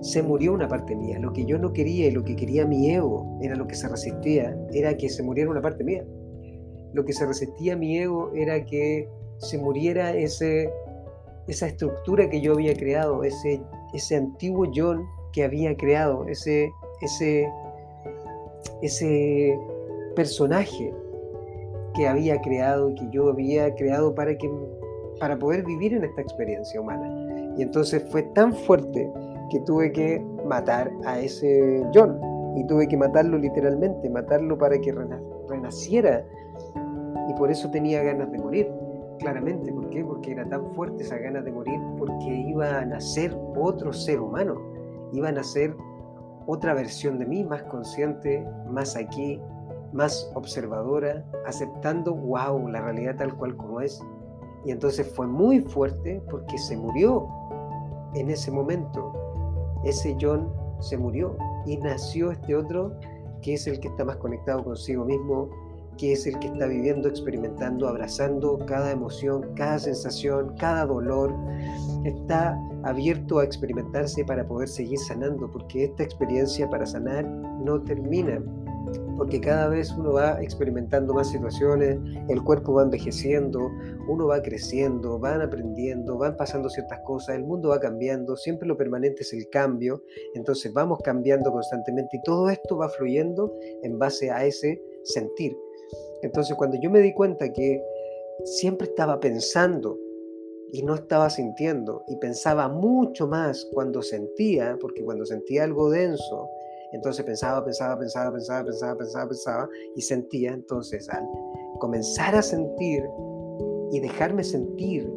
se 0.00 0.22
murió 0.22 0.52
una 0.52 0.68
parte 0.68 0.96
mía. 0.96 1.18
Lo 1.18 1.32
que 1.32 1.44
yo 1.44 1.58
no 1.58 1.72
quería 1.72 2.08
y 2.08 2.10
lo 2.10 2.24
que 2.24 2.34
quería 2.34 2.66
mi 2.66 2.90
ego 2.90 3.38
era 3.40 3.54
lo 3.54 3.66
que 3.66 3.74
se 3.74 3.88
resistía, 3.88 4.56
era 4.72 4.96
que 4.96 5.08
se 5.08 5.22
muriera 5.22 5.50
una 5.50 5.60
parte 5.60 5.84
mía 5.84 6.04
lo 6.92 7.04
que 7.04 7.12
se 7.12 7.26
resistía 7.26 7.76
mi 7.76 7.98
ego 7.98 8.30
era 8.34 8.64
que 8.64 9.08
se 9.38 9.58
muriera 9.58 10.14
ese, 10.14 10.70
esa 11.48 11.66
estructura 11.66 12.28
que 12.28 12.40
yo 12.40 12.52
había 12.52 12.74
creado, 12.74 13.24
ese, 13.24 13.60
ese 13.94 14.16
antiguo 14.16 14.70
John 14.74 15.04
que 15.32 15.44
había 15.44 15.76
creado, 15.76 16.26
ese, 16.28 16.70
ese, 17.00 17.48
ese 18.82 19.58
personaje 20.14 20.92
que 21.94 22.08
había 22.08 22.40
creado 22.40 22.90
y 22.90 22.94
que 22.94 23.08
yo 23.10 23.28
había 23.28 23.74
creado 23.74 24.14
para, 24.14 24.36
que, 24.36 24.50
para 25.20 25.38
poder 25.38 25.64
vivir 25.64 25.94
en 25.94 26.04
esta 26.04 26.20
experiencia 26.20 26.80
humana. 26.80 27.54
Y 27.56 27.62
entonces 27.62 28.02
fue 28.10 28.22
tan 28.34 28.54
fuerte 28.54 29.10
que 29.50 29.60
tuve 29.60 29.92
que 29.92 30.24
matar 30.46 30.90
a 31.04 31.18
ese 31.20 31.84
John. 31.94 32.18
Y 32.54 32.66
tuve 32.66 32.86
que 32.86 32.98
matarlo 32.98 33.38
literalmente, 33.38 34.10
matarlo 34.10 34.58
para 34.58 34.78
que 34.78 34.94
renaciera 35.48 36.22
y 37.28 37.34
por 37.34 37.50
eso 37.50 37.70
tenía 37.70 38.02
ganas 38.02 38.30
de 38.30 38.38
morir, 38.38 38.70
claramente. 39.18 39.72
¿Por 39.72 39.88
qué? 39.90 40.04
Porque 40.04 40.32
era 40.32 40.48
tan 40.48 40.74
fuerte 40.74 41.02
esa 41.02 41.16
ganas 41.18 41.44
de 41.44 41.52
morir, 41.52 41.80
porque 41.98 42.26
iba 42.26 42.80
a 42.80 42.84
nacer 42.84 43.36
otro 43.56 43.92
ser 43.92 44.20
humano, 44.20 44.60
iba 45.12 45.28
a 45.28 45.32
nacer 45.32 45.74
otra 46.46 46.74
versión 46.74 47.18
de 47.18 47.26
mí, 47.26 47.44
más 47.44 47.62
consciente, 47.64 48.44
más 48.68 48.96
aquí, 48.96 49.40
más 49.92 50.30
observadora, 50.34 51.24
aceptando, 51.46 52.14
wow, 52.14 52.68
la 52.68 52.80
realidad 52.80 53.16
tal 53.16 53.34
cual 53.36 53.56
como 53.56 53.80
es. 53.80 54.00
Y 54.64 54.70
entonces 54.70 55.06
fue 55.14 55.26
muy 55.26 55.60
fuerte 55.60 56.22
porque 56.30 56.56
se 56.58 56.76
murió 56.76 57.28
en 58.14 58.30
ese 58.30 58.50
momento. 58.50 59.12
Ese 59.84 60.16
John 60.20 60.52
se 60.80 60.96
murió 60.96 61.36
y 61.66 61.76
nació 61.76 62.30
este 62.30 62.56
otro 62.56 62.92
que 63.42 63.54
es 63.54 63.66
el 63.66 63.80
que 63.80 63.88
está 63.88 64.04
más 64.04 64.16
conectado 64.16 64.64
consigo 64.64 65.04
mismo, 65.04 65.50
que 65.98 66.12
es 66.12 66.26
el 66.26 66.38
que 66.38 66.46
está 66.46 66.66
viviendo, 66.66 67.08
experimentando, 67.08 67.88
abrazando 67.88 68.58
cada 68.66 68.92
emoción, 68.92 69.52
cada 69.56 69.78
sensación, 69.78 70.54
cada 70.58 70.86
dolor. 70.86 71.34
Está 72.04 72.56
abierto 72.84 73.40
a 73.40 73.44
experimentarse 73.44 74.24
para 74.24 74.46
poder 74.46 74.68
seguir 74.68 74.98
sanando, 74.98 75.50
porque 75.50 75.84
esta 75.84 76.02
experiencia 76.02 76.70
para 76.70 76.86
sanar 76.86 77.24
no 77.26 77.82
termina 77.82 78.40
porque 79.16 79.40
cada 79.40 79.68
vez 79.68 79.90
uno 79.92 80.12
va 80.12 80.42
experimentando 80.42 81.14
más 81.14 81.30
situaciones, 81.30 81.98
el 82.28 82.42
cuerpo 82.42 82.74
va 82.74 82.82
envejeciendo, 82.82 83.70
uno 84.08 84.26
va 84.26 84.42
creciendo, 84.42 85.18
van 85.18 85.42
aprendiendo, 85.42 86.18
van 86.18 86.36
pasando 86.36 86.68
ciertas 86.68 87.00
cosas, 87.00 87.36
el 87.36 87.44
mundo 87.44 87.70
va 87.70 87.80
cambiando, 87.80 88.36
siempre 88.36 88.66
lo 88.66 88.76
permanente 88.76 89.22
es 89.22 89.32
el 89.32 89.48
cambio, 89.50 90.02
entonces 90.34 90.72
vamos 90.72 90.98
cambiando 91.02 91.52
constantemente 91.52 92.16
y 92.16 92.22
todo 92.22 92.50
esto 92.50 92.76
va 92.76 92.88
fluyendo 92.88 93.54
en 93.82 93.98
base 93.98 94.30
a 94.30 94.44
ese 94.44 94.82
sentir. 95.04 95.56
Entonces 96.22 96.56
cuando 96.56 96.78
yo 96.80 96.90
me 96.90 97.00
di 97.00 97.12
cuenta 97.12 97.52
que 97.52 97.82
siempre 98.44 98.88
estaba 98.88 99.20
pensando 99.20 99.98
y 100.72 100.82
no 100.82 100.94
estaba 100.94 101.28
sintiendo 101.28 102.02
y 102.08 102.16
pensaba 102.16 102.68
mucho 102.68 103.26
más 103.26 103.68
cuando 103.72 104.02
sentía, 104.02 104.78
porque 104.80 105.04
cuando 105.04 105.26
sentía 105.26 105.64
algo 105.64 105.90
denso, 105.90 106.48
entonces 106.92 107.24
pensaba, 107.24 107.64
pensaba, 107.64 107.98
pensaba, 107.98 108.30
pensaba, 108.32 108.64
pensaba, 108.64 108.96
pensaba, 108.96 109.28
pensaba 109.28 109.68
y 109.96 110.02
sentía. 110.02 110.52
Entonces 110.52 111.08
al 111.08 111.26
comenzar 111.78 112.34
a 112.34 112.42
sentir 112.42 113.08
y 113.90 114.00
dejarme 114.00 114.44
sentir 114.44 115.10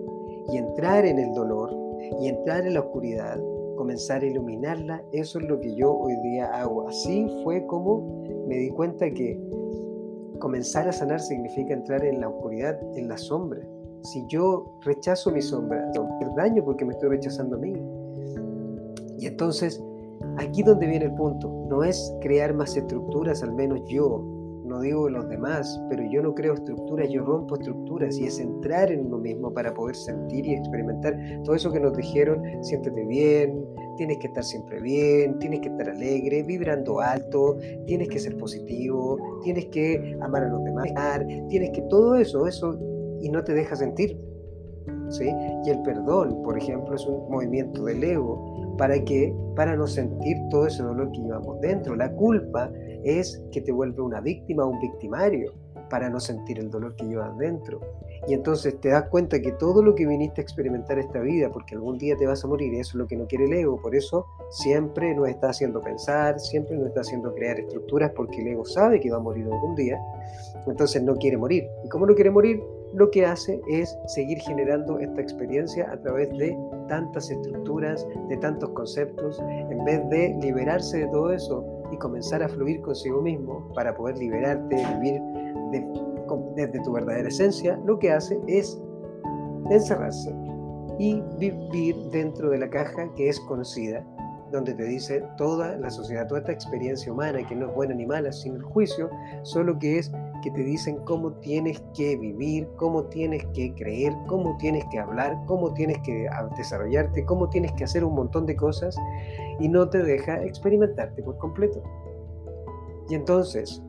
y 0.51 0.58
entrar 0.58 1.05
en 1.05 1.20
el 1.20 1.34
dolor 1.34 1.75
y 2.22 2.27
entrar 2.27 2.65
en 2.65 2.75
la 2.75 2.82
oscuridad, 2.82 3.39
comenzar 3.75 4.22
a 4.22 4.25
iluminarla, 4.25 5.03
eso 5.12 5.39
es 5.39 5.46
lo 5.48 5.60
que 5.60 5.75
yo 5.75 5.94
hoy 5.94 6.15
día 6.24 6.48
hago. 6.48 6.88
Así 6.88 7.27
fue 7.44 7.65
como 7.67 8.24
me 8.48 8.58
di 8.58 8.70
cuenta 8.70 9.12
que 9.12 9.39
comenzar 10.39 10.88
a 10.88 10.94
sanar 10.94 11.20
significa 11.20 11.74
entrar 11.74 12.05
en 12.05 12.22
la 12.22 12.29
oscuridad, 12.29 12.79
en 12.96 13.08
la 13.08 13.17
sombra. 13.17 13.62
Si 14.03 14.24
yo 14.27 14.77
rechazo 14.82 15.32
mi 15.32 15.41
sombra, 15.41 15.91
el 16.22 16.36
daño 16.36 16.63
porque 16.63 16.86
me 16.86 16.94
estoy 16.94 17.10
rechazando 17.10 17.55
a 17.55 17.60
mí. 17.60 17.74
Y 19.17 19.27
entonces 19.27 19.82
Aquí 20.38 20.63
donde 20.63 20.88
viene 20.88 21.05
el 21.05 21.13
punto, 21.13 21.67
no 21.69 21.84
es 21.84 22.13
crear 22.22 22.53
más 22.53 22.75
estructuras, 22.75 23.41
al 23.43 23.53
menos 23.53 23.81
yo, 23.88 24.24
no 24.65 24.81
digo 24.81 25.10
los 25.10 25.29
demás, 25.29 25.79
pero 25.89 26.03
yo 26.12 26.22
no 26.22 26.34
creo 26.34 26.55
estructuras, 26.55 27.10
yo 27.10 27.24
rompo 27.24 27.55
estructuras 27.55 28.17
y 28.17 28.25
es 28.25 28.39
entrar 28.39 28.91
en 28.91 29.05
uno 29.05 29.19
mismo 29.19 29.53
para 29.53 29.74
poder 29.74 29.95
sentir 29.95 30.45
y 30.45 30.55
experimentar 30.55 31.17
todo 31.43 31.55
eso 31.55 31.72
que 31.72 31.79
nos 31.79 31.95
dijeron, 31.95 32.41
siéntete 32.62 33.05
bien, 33.05 33.63
tienes 33.98 34.17
que 34.17 34.27
estar 34.27 34.43
siempre 34.43 34.81
bien, 34.81 35.38
tienes 35.39 35.60
que 35.62 35.69
estar 35.69 35.89
alegre, 35.89 36.43
vibrando 36.43 37.00
alto, 37.00 37.57
tienes 37.86 38.10
que 38.10 38.19
ser 38.19 38.36
positivo, 38.38 39.17
tienes 39.43 39.67
que 39.67 40.17
amar 40.22 40.43
a 40.43 40.50
los 40.50 40.63
demás, 40.63 40.91
tienes 41.48 41.69
que 41.72 41.81
todo 41.84 42.15
eso, 42.15 42.48
eso, 42.48 42.77
y 43.22 43.29
no 43.29 43.43
te 43.43 43.53
deja 43.53 43.75
sentir. 43.75 44.19
¿Sí? 45.10 45.29
Y 45.63 45.69
el 45.69 45.81
perdón, 45.84 46.41
por 46.41 46.57
ejemplo, 46.57 46.95
es 46.95 47.05
un 47.05 47.29
movimiento 47.29 47.86
del 47.86 48.03
ego 48.03 48.54
¿Para 48.77 49.03
qué? 49.03 49.34
Para 49.55 49.75
no 49.75 49.88
sentir 49.88 50.38
todo 50.50 50.67
ese 50.67 50.84
dolor 50.84 51.12
que 51.12 51.22
llevamos 51.22 51.60
dentro. 51.62 51.96
La 51.96 52.12
culpa 52.12 52.72
es 53.03 53.41
que 53.51 53.62
te 53.62 53.72
vuelve 53.72 54.01
una 54.01 54.22
víctima 54.22 54.65
o 54.65 54.70
un 54.70 54.79
victimario 54.79 55.53
para 55.89 56.10
no 56.10 56.20
sentir 56.20 56.60
el 56.60 56.70
dolor 56.70 56.96
que 56.96 57.05
llevas 57.05 57.38
dentro. 57.38 57.79
Y 58.27 58.34
entonces 58.34 58.79
te 58.79 58.89
das 58.89 59.08
cuenta 59.10 59.39
que 59.39 59.51
todo 59.51 59.84
lo 59.84 59.94
que 59.94 60.08
viniste 60.08 60.41
a 60.41 60.44
experimentar 60.44 60.98
esta 60.98 61.20
vida, 61.20 61.50
porque 61.51 61.75
algún 61.75 61.98
día 61.98 62.15
te 62.17 62.25
vas 62.25 62.44
a 62.44 62.48
morir, 62.48 62.74
eso 62.74 62.91
es 62.91 62.96
lo 62.96 63.08
que 63.08 63.15
no 63.15 63.27
quiere 63.27 63.46
el 63.46 63.53
ego, 63.53 63.79
por 63.79 63.96
eso 63.96 64.25
siempre 64.50 65.13
nos 65.13 65.29
está 65.29 65.50
haciendo 65.50 65.82
pensar, 65.82 66.39
siempre 66.39 66.75
nos 66.75 66.88
está 66.88 67.01
haciendo 67.01 67.34
crear 67.36 67.60
estructuras, 67.60 68.12
porque 68.15 68.41
el 68.41 68.48
ego 68.48 68.65
sabe 68.65 69.00
que 69.00 69.12
va 69.12 69.17
a 69.17 69.22
morir 69.22 69.46
algún 69.46 69.75
día, 69.75 70.00
entonces 70.65 71.03
no 71.03 71.15
quiere 71.15 71.38
morir. 71.38 71.67
¿Y 71.84 71.89
cómo 71.89 72.08
no 72.08 72.15
quiere 72.15 72.32
morir? 72.32 72.63
Lo 72.96 73.12
que 73.12 73.25
hace 73.25 73.62
es 73.68 73.98
seguir 74.06 74.40
generando 74.40 75.00
esta 75.00 75.20
experiencia 75.20 75.92
a 75.92 76.00
través 76.00 76.30
de 76.38 76.58
tantas 76.88 77.30
estructuras, 77.30 78.08
de 78.30 78.38
tantos 78.38 78.70
conceptos, 78.70 79.38
en 79.70 79.84
vez 79.84 80.10
de 80.10 80.34
liberarse 80.42 81.00
de 81.00 81.08
todo 81.08 81.34
eso 81.34 81.66
y 81.92 81.98
comenzar 81.98 82.42
a 82.42 82.48
fluir 82.48 82.80
consigo 82.82 83.22
mismo 83.22 83.70
para 83.74 83.94
poder 83.94 84.18
liberarte, 84.18 84.78
vivir 84.78 85.22
desde 86.56 86.80
tu 86.84 86.94
verdadera 86.94 87.28
esencia, 87.28 87.78
lo 87.86 88.00
que 88.00 88.14
hace 88.14 88.40
es 88.48 88.82
encerrarse 89.70 90.34
y 90.98 91.22
vivir 91.38 91.98
dentro 92.12 92.50
de 92.50 92.60
la 92.60 92.70
caja 92.70 93.14
que 93.18 93.28
es 93.28 93.42
conocida, 93.42 94.06
donde 94.54 94.74
te 94.74 94.86
dice 94.86 95.22
toda 95.36 95.75
la 95.75 95.90
sociedad, 95.90 96.28
toda 96.28 96.40
esta 96.40 96.54
experiencia 96.54 97.12
humana, 97.12 97.46
que 97.46 97.56
no 97.56 97.68
es 97.68 97.75
buena 97.75 97.94
ni 97.94 98.06
mala, 98.06 98.32
sin 98.32 98.56
el 98.56 98.64
juicio, 98.64 99.10
solo 99.44 99.78
que 99.78 100.00
es 100.00 100.14
que 100.42 100.51
te 100.51 100.63
dicen 100.63 100.98
cómo 101.06 101.34
tienes 101.34 101.82
que 101.94 102.15
vivir, 102.18 102.68
cómo 102.77 103.06
tienes 103.06 103.46
que 103.54 103.74
creer, 103.74 104.13
cómo 104.27 104.58
tienes 104.58 104.84
que 104.92 105.00
hablar, 105.00 105.38
cómo 105.46 105.74
tienes 105.74 105.98
que 106.00 106.27
desarrollarte, 106.58 107.25
cómo 107.25 107.50
tienes 107.50 107.72
que 107.74 107.84
hacer 107.84 108.04
un 108.04 108.15
montón 108.15 108.46
de 108.46 108.56
cosas 108.56 108.96
y 109.60 109.68
no 109.68 109.89
te 109.89 110.04
deja 110.04 110.44
experimentarte 110.44 111.22
por 111.24 111.38
completo. 111.38 111.82
Y 113.10 113.15
entonces, 113.15 113.82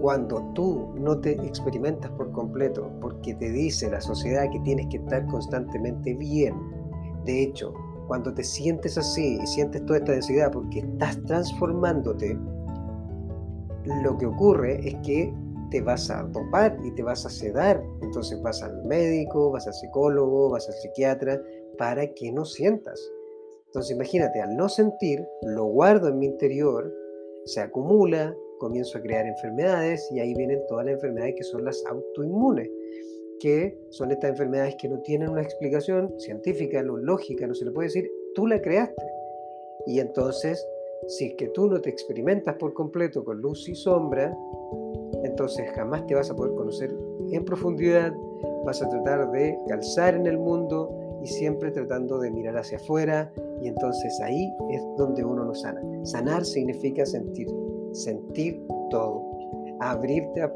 cuando 0.00 0.42
tú 0.54 0.94
no 0.96 1.18
te 1.18 1.32
experimentas 1.32 2.10
por 2.12 2.30
completo, 2.32 2.90
porque 3.00 3.34
te 3.34 3.50
dice 3.50 3.90
la 3.90 4.00
sociedad 4.00 4.50
que 4.50 4.60
tienes 4.60 4.86
que 4.88 4.98
estar 4.98 5.26
constantemente 5.26 6.14
bien, 6.14 6.54
de 7.24 7.42
hecho, 7.42 7.72
cuando 8.06 8.32
te 8.32 8.44
sientes 8.44 8.96
así 8.98 9.38
y 9.42 9.46
sientes 9.46 9.84
toda 9.84 9.98
esta 9.98 10.12
densidad 10.12 10.52
porque 10.52 10.80
estás 10.80 11.20
transformándote, 11.24 12.38
lo 14.02 14.16
que 14.18 14.26
ocurre 14.26 14.86
es 14.86 14.94
que 14.96 15.32
te 15.70 15.80
vas 15.80 16.10
a 16.10 16.30
topar 16.32 16.76
y 16.84 16.92
te 16.92 17.02
vas 17.02 17.26
a 17.26 17.30
sedar. 17.30 17.82
Entonces 18.02 18.40
vas 18.42 18.62
al 18.62 18.84
médico, 18.84 19.50
vas 19.50 19.66
al 19.66 19.74
psicólogo, 19.74 20.50
vas 20.50 20.68
al 20.68 20.74
psiquiatra, 20.74 21.40
para 21.78 22.06
que 22.14 22.32
no 22.32 22.44
sientas. 22.44 23.00
Entonces 23.66 23.94
imagínate, 23.94 24.40
al 24.40 24.56
no 24.56 24.68
sentir, 24.68 25.26
lo 25.42 25.64
guardo 25.66 26.08
en 26.08 26.18
mi 26.18 26.26
interior, 26.26 26.92
se 27.44 27.60
acumula, 27.60 28.34
comienzo 28.58 28.98
a 28.98 29.02
crear 29.02 29.26
enfermedades 29.26 30.08
y 30.10 30.20
ahí 30.20 30.34
vienen 30.34 30.62
todas 30.68 30.86
las 30.86 30.94
enfermedades 30.94 31.34
que 31.36 31.44
son 31.44 31.64
las 31.64 31.84
autoinmunes, 31.86 32.70
que 33.40 33.78
son 33.90 34.10
estas 34.10 34.30
enfermedades 34.30 34.76
que 34.76 34.88
no 34.88 35.00
tienen 35.02 35.28
una 35.28 35.42
explicación 35.42 36.18
científica, 36.18 36.82
no 36.82 36.96
lógica, 36.96 37.46
no 37.46 37.54
se 37.54 37.66
le 37.66 37.72
puede 37.72 37.88
decir, 37.88 38.10
tú 38.34 38.46
la 38.46 38.60
creaste. 38.60 39.02
Y 39.86 40.00
entonces, 40.00 40.66
si 41.06 41.26
es 41.26 41.34
que 41.34 41.48
tú 41.48 41.68
no 41.68 41.80
te 41.80 41.90
experimentas 41.90 42.56
por 42.56 42.72
completo 42.72 43.24
con 43.24 43.40
luz 43.40 43.68
y 43.68 43.74
sombra, 43.74 44.34
entonces 45.36 45.70
jamás 45.74 46.06
te 46.06 46.14
vas 46.14 46.30
a 46.30 46.34
poder 46.34 46.54
conocer 46.54 46.96
en 47.30 47.44
profundidad, 47.44 48.10
vas 48.64 48.80
a 48.80 48.88
tratar 48.88 49.30
de 49.32 49.58
calzar 49.68 50.14
en 50.14 50.26
el 50.26 50.38
mundo 50.38 50.90
y 51.22 51.26
siempre 51.26 51.70
tratando 51.70 52.18
de 52.18 52.30
mirar 52.30 52.56
hacia 52.56 52.78
afuera 52.78 53.30
y 53.60 53.68
entonces 53.68 54.18
ahí 54.22 54.50
es 54.70 54.82
donde 54.96 55.22
uno 55.22 55.44
no 55.44 55.54
sana. 55.54 55.82
Sanar 56.04 56.42
significa 56.42 57.04
sentir, 57.04 57.48
sentir 57.92 58.64
todo, 58.88 59.22
abrirte 59.80 60.40
a 60.40 60.50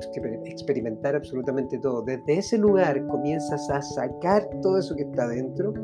experimentar 0.46 1.14
absolutamente 1.14 1.78
todo. 1.78 2.00
Desde 2.00 2.38
ese 2.38 2.56
lugar 2.56 3.06
comienzas 3.06 3.68
a 3.68 3.82
sacar 3.82 4.48
todo 4.62 4.78
eso 4.78 4.96
que 4.96 5.02
está 5.02 5.28
dentro 5.28 5.74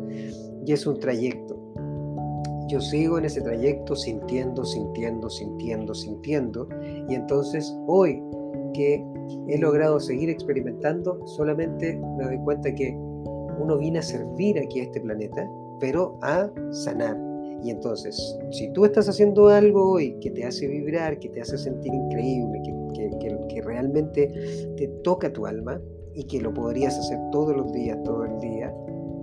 y 0.64 0.72
es 0.72 0.86
un 0.86 0.98
trayecto. 0.98 1.54
Yo 2.68 2.80
sigo 2.80 3.18
en 3.18 3.26
ese 3.26 3.42
trayecto 3.42 3.94
sintiendo, 3.94 4.64
sintiendo, 4.64 5.28
sintiendo, 5.28 5.94
sintiendo 5.94 6.66
y 7.10 7.14
entonces 7.14 7.76
hoy 7.86 8.22
que 8.76 9.04
he 9.48 9.58
logrado 9.58 9.98
seguir 9.98 10.30
experimentando, 10.30 11.26
solamente 11.26 11.98
me 12.18 12.24
doy 12.24 12.38
cuenta 12.38 12.74
que 12.74 12.96
uno 13.58 13.78
viene 13.78 14.00
a 14.00 14.02
servir 14.02 14.58
aquí 14.58 14.80
a 14.80 14.84
este 14.84 15.00
planeta, 15.00 15.48
pero 15.80 16.18
a 16.22 16.50
sanar. 16.70 17.16
Y 17.62 17.70
entonces, 17.70 18.38
si 18.50 18.70
tú 18.72 18.84
estás 18.84 19.08
haciendo 19.08 19.48
algo 19.48 19.98
y 19.98 20.18
que 20.20 20.30
te 20.30 20.44
hace 20.44 20.68
vibrar, 20.68 21.18
que 21.18 21.30
te 21.30 21.40
hace 21.40 21.56
sentir 21.56 21.92
increíble, 21.92 22.60
que, 22.62 23.10
que, 23.18 23.38
que, 23.48 23.62
realmente 23.62 24.28
te 24.76 24.88
toca 25.02 25.32
tu 25.32 25.46
alma 25.46 25.80
y 26.14 26.24
que 26.24 26.40
lo 26.40 26.52
podrías 26.52 26.98
hacer 26.98 27.18
todos 27.32 27.56
los 27.56 27.72
días, 27.72 28.00
todo 28.04 28.24
el 28.24 28.38
día, 28.40 28.74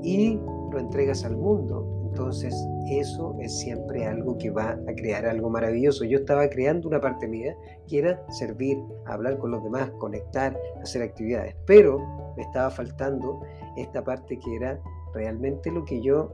y 0.01 0.39
lo 0.71 0.79
entregas 0.79 1.23
al 1.23 1.37
mundo, 1.37 1.87
entonces, 2.09 2.53
eso 2.87 3.35
es 3.39 3.59
siempre 3.59 4.05
algo 4.05 4.37
que 4.37 4.49
va 4.49 4.71
a 4.71 4.95
crear 4.95 5.25
algo 5.25 5.49
maravilloso. 5.49 6.03
Yo 6.05 6.19
estaba 6.19 6.49
creando 6.49 6.87
una 6.87 6.99
parte 6.99 7.27
mía 7.27 7.55
que 7.87 7.99
era 7.99 8.25
servir, 8.31 8.77
hablar 9.05 9.37
con 9.37 9.51
los 9.51 9.63
demás, 9.63 9.89
conectar, 9.99 10.57
hacer 10.81 11.01
actividades, 11.01 11.55
pero 11.65 11.99
me 12.35 12.43
estaba 12.43 12.69
faltando 12.69 13.41
esta 13.77 14.03
parte 14.03 14.37
que 14.37 14.55
era 14.55 14.79
realmente 15.13 15.71
lo 15.71 15.85
que 15.85 16.01
yo 16.01 16.31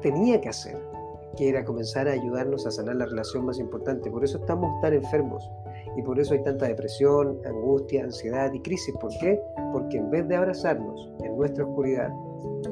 tenía 0.00 0.40
que 0.40 0.48
hacer. 0.48 0.78
que 1.34 1.48
era 1.48 1.64
comenzar 1.64 2.08
a 2.08 2.12
ayudarnos 2.12 2.66
a 2.66 2.70
sanar 2.70 2.96
la 2.96 3.06
relación 3.06 3.46
más 3.46 3.58
importante. 3.58 4.10
Por 4.10 4.22
eso 4.22 4.36
estamos 4.36 4.78
tan 4.82 4.92
enfermos 4.92 5.48
y 5.96 6.02
por 6.02 6.20
eso 6.20 6.34
hay 6.34 6.42
tanta 6.42 6.66
depresión, 6.66 7.38
angustia, 7.46 8.04
ansiedad 8.04 8.52
y 8.52 8.60
crisis. 8.60 8.94
¿Por 9.00 9.10
qué? 9.18 9.40
Porque 9.72 9.96
en 9.96 10.10
vez 10.10 10.28
de 10.28 10.36
abrazarnos 10.36 11.10
en 11.22 11.34
nuestra 11.34 11.64
oscuridad, 11.64 12.12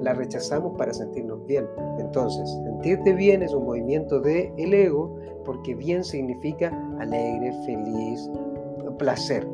la 0.02 0.14
rechazamos 0.14 0.76
para 0.76 0.92
sentirnos 0.92 1.44
bien. 1.46 1.66
Entonces, 1.98 2.50
sentirte 2.64 3.12
bien 3.12 3.42
es 3.42 3.52
un 3.52 3.64
movimiento 3.64 4.20
del 4.20 4.52
el 4.56 4.74
ego 4.74 5.16
porque 5.44 5.74
bien 5.74 6.04
significa 6.04 6.68
alegre, 6.98 7.52
feliz, 7.64 8.30
placer. 8.98 9.46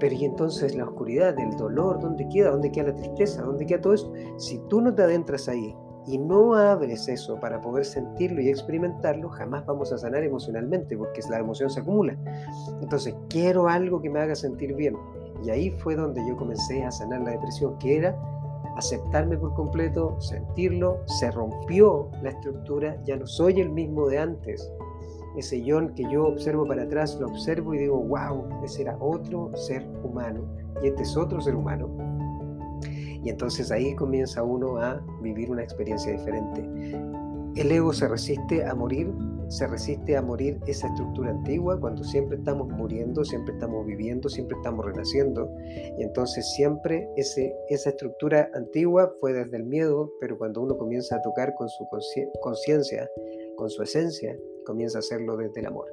Pero 0.00 0.14
y 0.14 0.24
entonces 0.24 0.74
la 0.74 0.84
oscuridad, 0.84 1.38
el 1.38 1.56
dolor, 1.56 2.00
¿dónde 2.00 2.28
queda? 2.28 2.50
¿Dónde 2.50 2.70
queda 2.70 2.88
la 2.88 2.94
tristeza? 2.94 3.42
¿Dónde 3.42 3.64
queda 3.64 3.80
todo 3.80 3.94
eso? 3.94 4.12
Si 4.36 4.58
tú 4.68 4.80
no 4.80 4.94
te 4.94 5.02
adentras 5.02 5.48
ahí 5.48 5.74
y 6.06 6.18
no 6.18 6.54
abres 6.54 7.08
eso 7.08 7.38
para 7.40 7.60
poder 7.60 7.84
sentirlo 7.84 8.42
y 8.42 8.48
experimentarlo, 8.48 9.30
jamás 9.30 9.64
vamos 9.64 9.92
a 9.92 9.98
sanar 9.98 10.22
emocionalmente 10.24 10.96
porque 10.96 11.20
la 11.30 11.38
emoción 11.38 11.70
se 11.70 11.80
acumula. 11.80 12.18
Entonces, 12.82 13.14
quiero 13.28 13.68
algo 13.68 14.02
que 14.02 14.10
me 14.10 14.20
haga 14.20 14.34
sentir 14.34 14.74
bien. 14.74 14.96
Y 15.44 15.50
ahí 15.50 15.70
fue 15.70 15.94
donde 15.94 16.20
yo 16.28 16.36
comencé 16.36 16.82
a 16.84 16.90
sanar 16.90 17.20
la 17.22 17.30
depresión, 17.30 17.78
que 17.78 17.96
era 17.96 18.18
aceptarme 18.76 19.36
por 19.36 19.54
completo, 19.54 20.20
sentirlo, 20.20 21.00
se 21.06 21.30
rompió 21.30 22.10
la 22.22 22.30
estructura, 22.30 22.96
ya 23.04 23.16
no 23.16 23.26
soy 23.26 23.60
el 23.60 23.70
mismo 23.70 24.08
de 24.08 24.18
antes. 24.18 24.70
Ese 25.36 25.62
John 25.66 25.94
que 25.94 26.04
yo 26.10 26.26
observo 26.26 26.66
para 26.66 26.84
atrás, 26.84 27.18
lo 27.20 27.26
observo 27.26 27.74
y 27.74 27.78
digo, 27.78 27.98
wow, 27.98 28.46
ese 28.64 28.82
era 28.82 28.96
otro 29.00 29.50
ser 29.54 29.86
humano 30.02 30.42
y 30.82 30.88
este 30.88 31.02
es 31.02 31.16
otro 31.16 31.40
ser 31.40 31.56
humano 31.56 31.88
y 33.24 33.30
entonces 33.30 33.70
ahí 33.72 33.94
comienza 33.94 34.42
uno 34.42 34.76
a 34.76 35.00
vivir 35.22 35.50
una 35.50 35.62
experiencia 35.62 36.12
diferente. 36.12 36.60
El 37.56 37.72
ego 37.72 37.92
se 37.92 38.06
resiste 38.06 38.64
a 38.66 38.74
morir, 38.74 39.10
se 39.48 39.66
resiste 39.66 40.16
a 40.16 40.22
morir 40.22 40.58
esa 40.66 40.86
estructura 40.88 41.30
antigua 41.30 41.78
cuando 41.80 42.02
siempre 42.04 42.38
estamos 42.38 42.68
muriendo, 42.68 43.24
siempre 43.24 43.54
estamos 43.54 43.86
viviendo, 43.86 44.28
siempre 44.28 44.56
estamos 44.56 44.84
renaciendo. 44.84 45.50
Y 45.98 46.02
entonces 46.02 46.46
siempre 46.54 47.08
ese, 47.16 47.54
esa 47.68 47.90
estructura 47.90 48.50
antigua 48.54 49.14
fue 49.20 49.32
desde 49.32 49.56
el 49.56 49.64
miedo, 49.64 50.12
pero 50.20 50.38
cuando 50.38 50.62
uno 50.62 50.76
comienza 50.76 51.16
a 51.16 51.22
tocar 51.22 51.54
con 51.54 51.68
su 51.68 51.86
conciencia, 52.40 53.08
con 53.56 53.70
su 53.70 53.82
esencia, 53.82 54.36
comienza 54.64 54.98
a 54.98 55.00
hacerlo 55.00 55.36
desde 55.36 55.60
el 55.60 55.66
amor. 55.66 55.86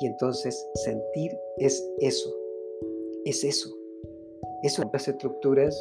Y 0.00 0.06
entonces 0.06 0.66
sentir 0.74 1.36
es 1.58 1.84
eso, 1.98 2.34
es 3.24 3.44
eso. 3.44 3.70
Eso, 4.62 4.88
las 4.92 5.08
estructuras 5.08 5.76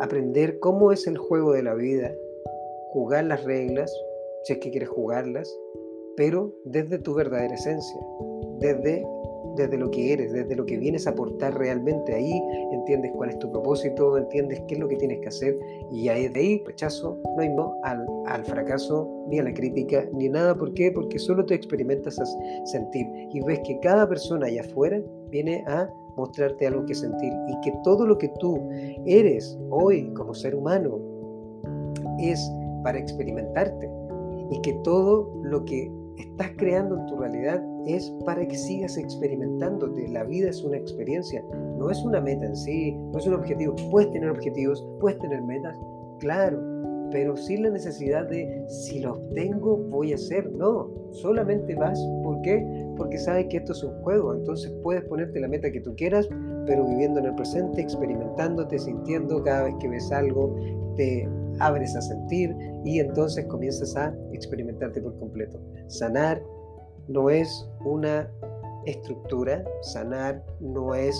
aprender 0.00 0.58
cómo 0.58 0.92
es 0.92 1.06
el 1.06 1.18
juego 1.18 1.52
de 1.52 1.62
la 1.62 1.74
vida, 1.74 2.14
jugar 2.90 3.24
las 3.24 3.44
reglas, 3.44 3.92
si 4.44 4.54
es 4.54 4.58
que 4.58 4.70
quieres 4.70 4.88
jugarlas, 4.88 5.54
pero 6.20 6.54
desde 6.66 6.98
tu 6.98 7.14
verdadera 7.14 7.54
esencia, 7.54 7.98
desde, 8.58 9.02
desde 9.56 9.78
lo 9.78 9.90
que 9.90 10.12
eres, 10.12 10.30
desde 10.34 10.54
lo 10.54 10.66
que 10.66 10.76
vienes 10.76 11.06
a 11.06 11.12
aportar 11.12 11.56
realmente 11.56 12.12
ahí, 12.12 12.42
entiendes 12.72 13.12
cuál 13.14 13.30
es 13.30 13.38
tu 13.38 13.50
propósito, 13.50 14.18
entiendes 14.18 14.60
qué 14.68 14.74
es 14.74 14.80
lo 14.80 14.86
que 14.86 14.96
tienes 14.96 15.20
que 15.20 15.28
hacer 15.28 15.56
y 15.90 16.10
ahí 16.10 16.28
de 16.28 16.38
ahí 16.38 16.62
rechazo, 16.66 17.16
no 17.24 17.40
hay 17.40 17.48
no 17.48 17.74
al, 17.84 18.06
al 18.26 18.44
fracaso, 18.44 19.08
ni 19.30 19.38
a 19.38 19.44
la 19.44 19.54
crítica, 19.54 20.06
ni 20.12 20.28
nada. 20.28 20.54
¿Por 20.54 20.74
qué? 20.74 20.92
Porque 20.92 21.18
solo 21.18 21.46
te 21.46 21.54
experimentas 21.54 22.18
a 22.20 22.26
sentir 22.66 23.06
y 23.32 23.40
ves 23.40 23.60
que 23.60 23.80
cada 23.80 24.06
persona 24.06 24.44
allá 24.44 24.60
afuera 24.60 25.00
viene 25.30 25.64
a 25.68 25.88
mostrarte 26.18 26.66
algo 26.66 26.84
que 26.84 26.96
sentir 26.96 27.32
y 27.48 27.60
que 27.62 27.72
todo 27.82 28.04
lo 28.04 28.18
que 28.18 28.28
tú 28.40 28.60
eres 29.06 29.58
hoy 29.70 30.12
como 30.12 30.34
ser 30.34 30.54
humano 30.54 30.98
es 32.18 32.38
para 32.84 32.98
experimentarte 32.98 33.90
y 34.50 34.60
que 34.60 34.74
todo 34.84 35.32
lo 35.44 35.64
que 35.64 35.90
estás 36.20 36.50
creando 36.56 36.98
en 36.98 37.06
tu 37.06 37.16
realidad 37.16 37.62
es 37.86 38.10
para 38.24 38.46
que 38.46 38.56
sigas 38.56 38.96
experimentándote. 38.96 40.08
La 40.08 40.24
vida 40.24 40.50
es 40.50 40.62
una 40.62 40.76
experiencia, 40.76 41.42
no 41.78 41.90
es 41.90 42.02
una 42.04 42.20
meta 42.20 42.46
en 42.46 42.56
sí, 42.56 42.92
no 43.12 43.18
es 43.18 43.26
un 43.26 43.34
objetivo. 43.34 43.74
Puedes 43.90 44.10
tener 44.12 44.30
objetivos, 44.30 44.86
puedes 45.00 45.18
tener 45.18 45.42
metas, 45.42 45.76
claro, 46.18 46.60
pero 47.10 47.36
sin 47.36 47.62
la 47.64 47.70
necesidad 47.70 48.28
de 48.28 48.64
si 48.68 49.00
lo 49.00 49.14
obtengo 49.14 49.76
voy 49.76 50.12
a 50.12 50.14
hacer. 50.14 50.50
No, 50.52 50.90
solamente 51.12 51.74
vas, 51.74 52.00
¿por 52.22 52.40
qué? 52.42 52.64
Porque 52.96 53.18
sabes 53.18 53.46
que 53.46 53.58
esto 53.58 53.72
es 53.72 53.82
un 53.82 54.02
juego, 54.02 54.34
entonces 54.34 54.72
puedes 54.82 55.04
ponerte 55.04 55.40
la 55.40 55.48
meta 55.48 55.70
que 55.70 55.80
tú 55.80 55.94
quieras, 55.96 56.28
pero 56.66 56.86
viviendo 56.86 57.20
en 57.20 57.26
el 57.26 57.34
presente, 57.34 57.80
experimentándote, 57.80 58.78
sintiendo 58.78 59.42
cada 59.42 59.64
vez 59.64 59.74
que 59.80 59.88
ves 59.88 60.12
algo, 60.12 60.54
te 60.96 61.28
abres 61.60 61.94
a 61.96 62.02
sentir 62.02 62.56
y 62.84 63.00
entonces 63.00 63.46
comienzas 63.46 63.96
a 63.96 64.14
experimentarte 64.32 65.00
por 65.00 65.18
completo. 65.18 65.58
Sanar 65.88 66.42
no 67.08 67.30
es 67.30 67.68
una 67.84 68.30
estructura, 68.86 69.64
sanar 69.82 70.44
no 70.60 70.94
es 70.94 71.16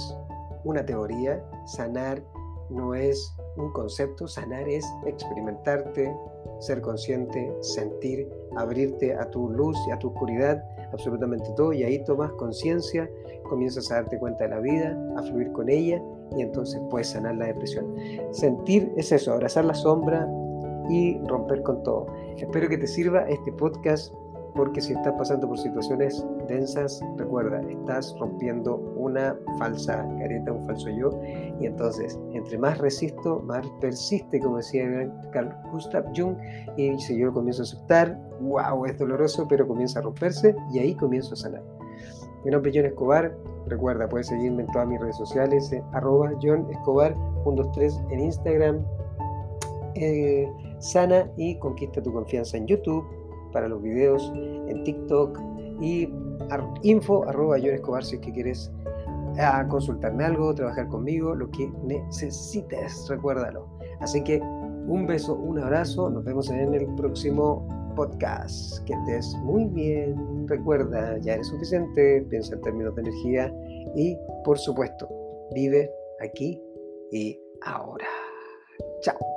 una 0.64 0.84
teoría, 0.84 1.44
sanar 1.66 2.22
no 2.70 2.94
es 2.94 3.34
un 3.56 3.72
concepto, 3.72 4.28
sanar 4.28 4.68
es 4.68 4.84
experimentarte, 5.06 6.14
ser 6.60 6.80
consciente, 6.80 7.52
sentir, 7.60 8.28
abrirte 8.56 9.14
a 9.14 9.28
tu 9.30 9.50
luz 9.50 9.76
y 9.88 9.90
a 9.90 9.98
tu 9.98 10.08
oscuridad, 10.08 10.62
absolutamente 10.92 11.50
todo, 11.56 11.72
y 11.72 11.82
ahí 11.82 12.02
tomas 12.04 12.32
conciencia, 12.32 13.08
comienzas 13.48 13.90
a 13.90 13.96
darte 13.96 14.18
cuenta 14.18 14.44
de 14.44 14.50
la 14.50 14.60
vida, 14.60 14.98
a 15.16 15.22
fluir 15.22 15.52
con 15.52 15.68
ella, 15.68 16.02
y 16.36 16.42
entonces 16.42 16.80
puedes 16.90 17.08
sanar 17.08 17.36
la 17.36 17.46
depresión. 17.46 17.94
Sentir 18.30 18.92
es 18.96 19.12
eso, 19.12 19.32
abrazar 19.32 19.64
la 19.64 19.74
sombra 19.74 20.28
y 20.88 21.18
romper 21.26 21.62
con 21.62 21.82
todo. 21.82 22.06
Espero 22.36 22.68
que 22.68 22.78
te 22.78 22.86
sirva 22.86 23.28
este 23.28 23.52
podcast 23.52 24.12
porque 24.54 24.80
si 24.80 24.92
estás 24.92 25.14
pasando 25.14 25.48
por 25.48 25.58
situaciones 25.58 26.24
densas, 26.48 27.00
recuerda, 27.16 27.60
estás 27.68 28.14
rompiendo 28.18 28.76
una 28.96 29.36
falsa 29.58 30.06
careta, 30.18 30.52
un 30.52 30.66
falso 30.66 30.88
yo, 30.90 31.10
y 31.60 31.66
entonces, 31.66 32.18
entre 32.32 32.58
más 32.58 32.78
resisto, 32.78 33.40
más 33.40 33.66
persiste, 33.80 34.40
como 34.40 34.58
decía 34.58 35.10
Carl 35.32 35.54
Gustav 35.72 36.04
Jung, 36.16 36.36
y 36.76 36.98
si 36.98 37.18
yo 37.18 37.26
lo 37.26 37.34
comienzo 37.34 37.62
a 37.62 37.64
aceptar, 37.64 38.18
wow, 38.40 38.84
es 38.86 38.98
doloroso, 38.98 39.46
pero 39.48 39.66
comienza 39.66 40.00
a 40.00 40.02
romperse, 40.02 40.54
y 40.72 40.78
ahí 40.78 40.94
comienzo 40.94 41.34
a 41.34 41.36
sanar. 41.36 41.62
Mi 42.44 42.50
nombre 42.50 42.70
es 42.70 42.76
John 42.76 42.86
Escobar, 42.86 43.36
recuerda, 43.66 44.08
puedes 44.08 44.28
seguirme 44.28 44.62
en 44.62 44.68
todas 44.72 44.88
mis 44.88 45.00
redes 45.00 45.16
sociales, 45.16 45.70
eh, 45.72 45.82
arroba 45.92 46.32
John 46.42 46.66
Escobar, 46.70 47.14
123 47.44 48.00
en 48.10 48.20
Instagram, 48.20 48.84
eh, 49.94 50.50
sana 50.78 51.30
y 51.36 51.58
conquista 51.58 52.02
tu 52.02 52.12
confianza 52.12 52.56
en 52.56 52.66
YouTube, 52.66 53.04
para 53.52 53.68
los 53.68 53.82
videos 53.82 54.32
en 54.34 54.82
TikTok 54.84 55.38
y 55.80 56.08
info 56.82 57.24
arroba 57.28 57.58
Escobar 57.58 58.04
si 58.04 58.16
es 58.16 58.20
que 58.20 58.32
quieres 58.32 58.72
a 59.38 59.66
consultarme 59.68 60.24
algo, 60.24 60.54
trabajar 60.54 60.88
conmigo, 60.88 61.34
lo 61.34 61.50
que 61.50 61.70
necesites, 61.84 63.06
recuérdalo. 63.08 63.66
Así 64.00 64.22
que 64.22 64.40
un 64.40 65.06
beso, 65.06 65.34
un 65.34 65.58
abrazo, 65.58 66.10
nos 66.10 66.24
vemos 66.24 66.50
en 66.50 66.74
el 66.74 66.86
próximo 66.96 67.66
podcast. 67.94 68.84
Que 68.84 68.94
estés 68.94 69.34
muy 69.42 69.66
bien, 69.66 70.48
recuerda, 70.48 71.18
ya 71.18 71.34
eres 71.34 71.48
suficiente, 71.48 72.26
piensa 72.28 72.54
en 72.54 72.60
términos 72.62 72.94
de 72.96 73.02
energía 73.02 73.54
y 73.94 74.16
por 74.44 74.58
supuesto, 74.58 75.08
vive 75.54 75.90
aquí 76.20 76.60
y 77.12 77.38
ahora. 77.62 78.06
Chao. 79.02 79.29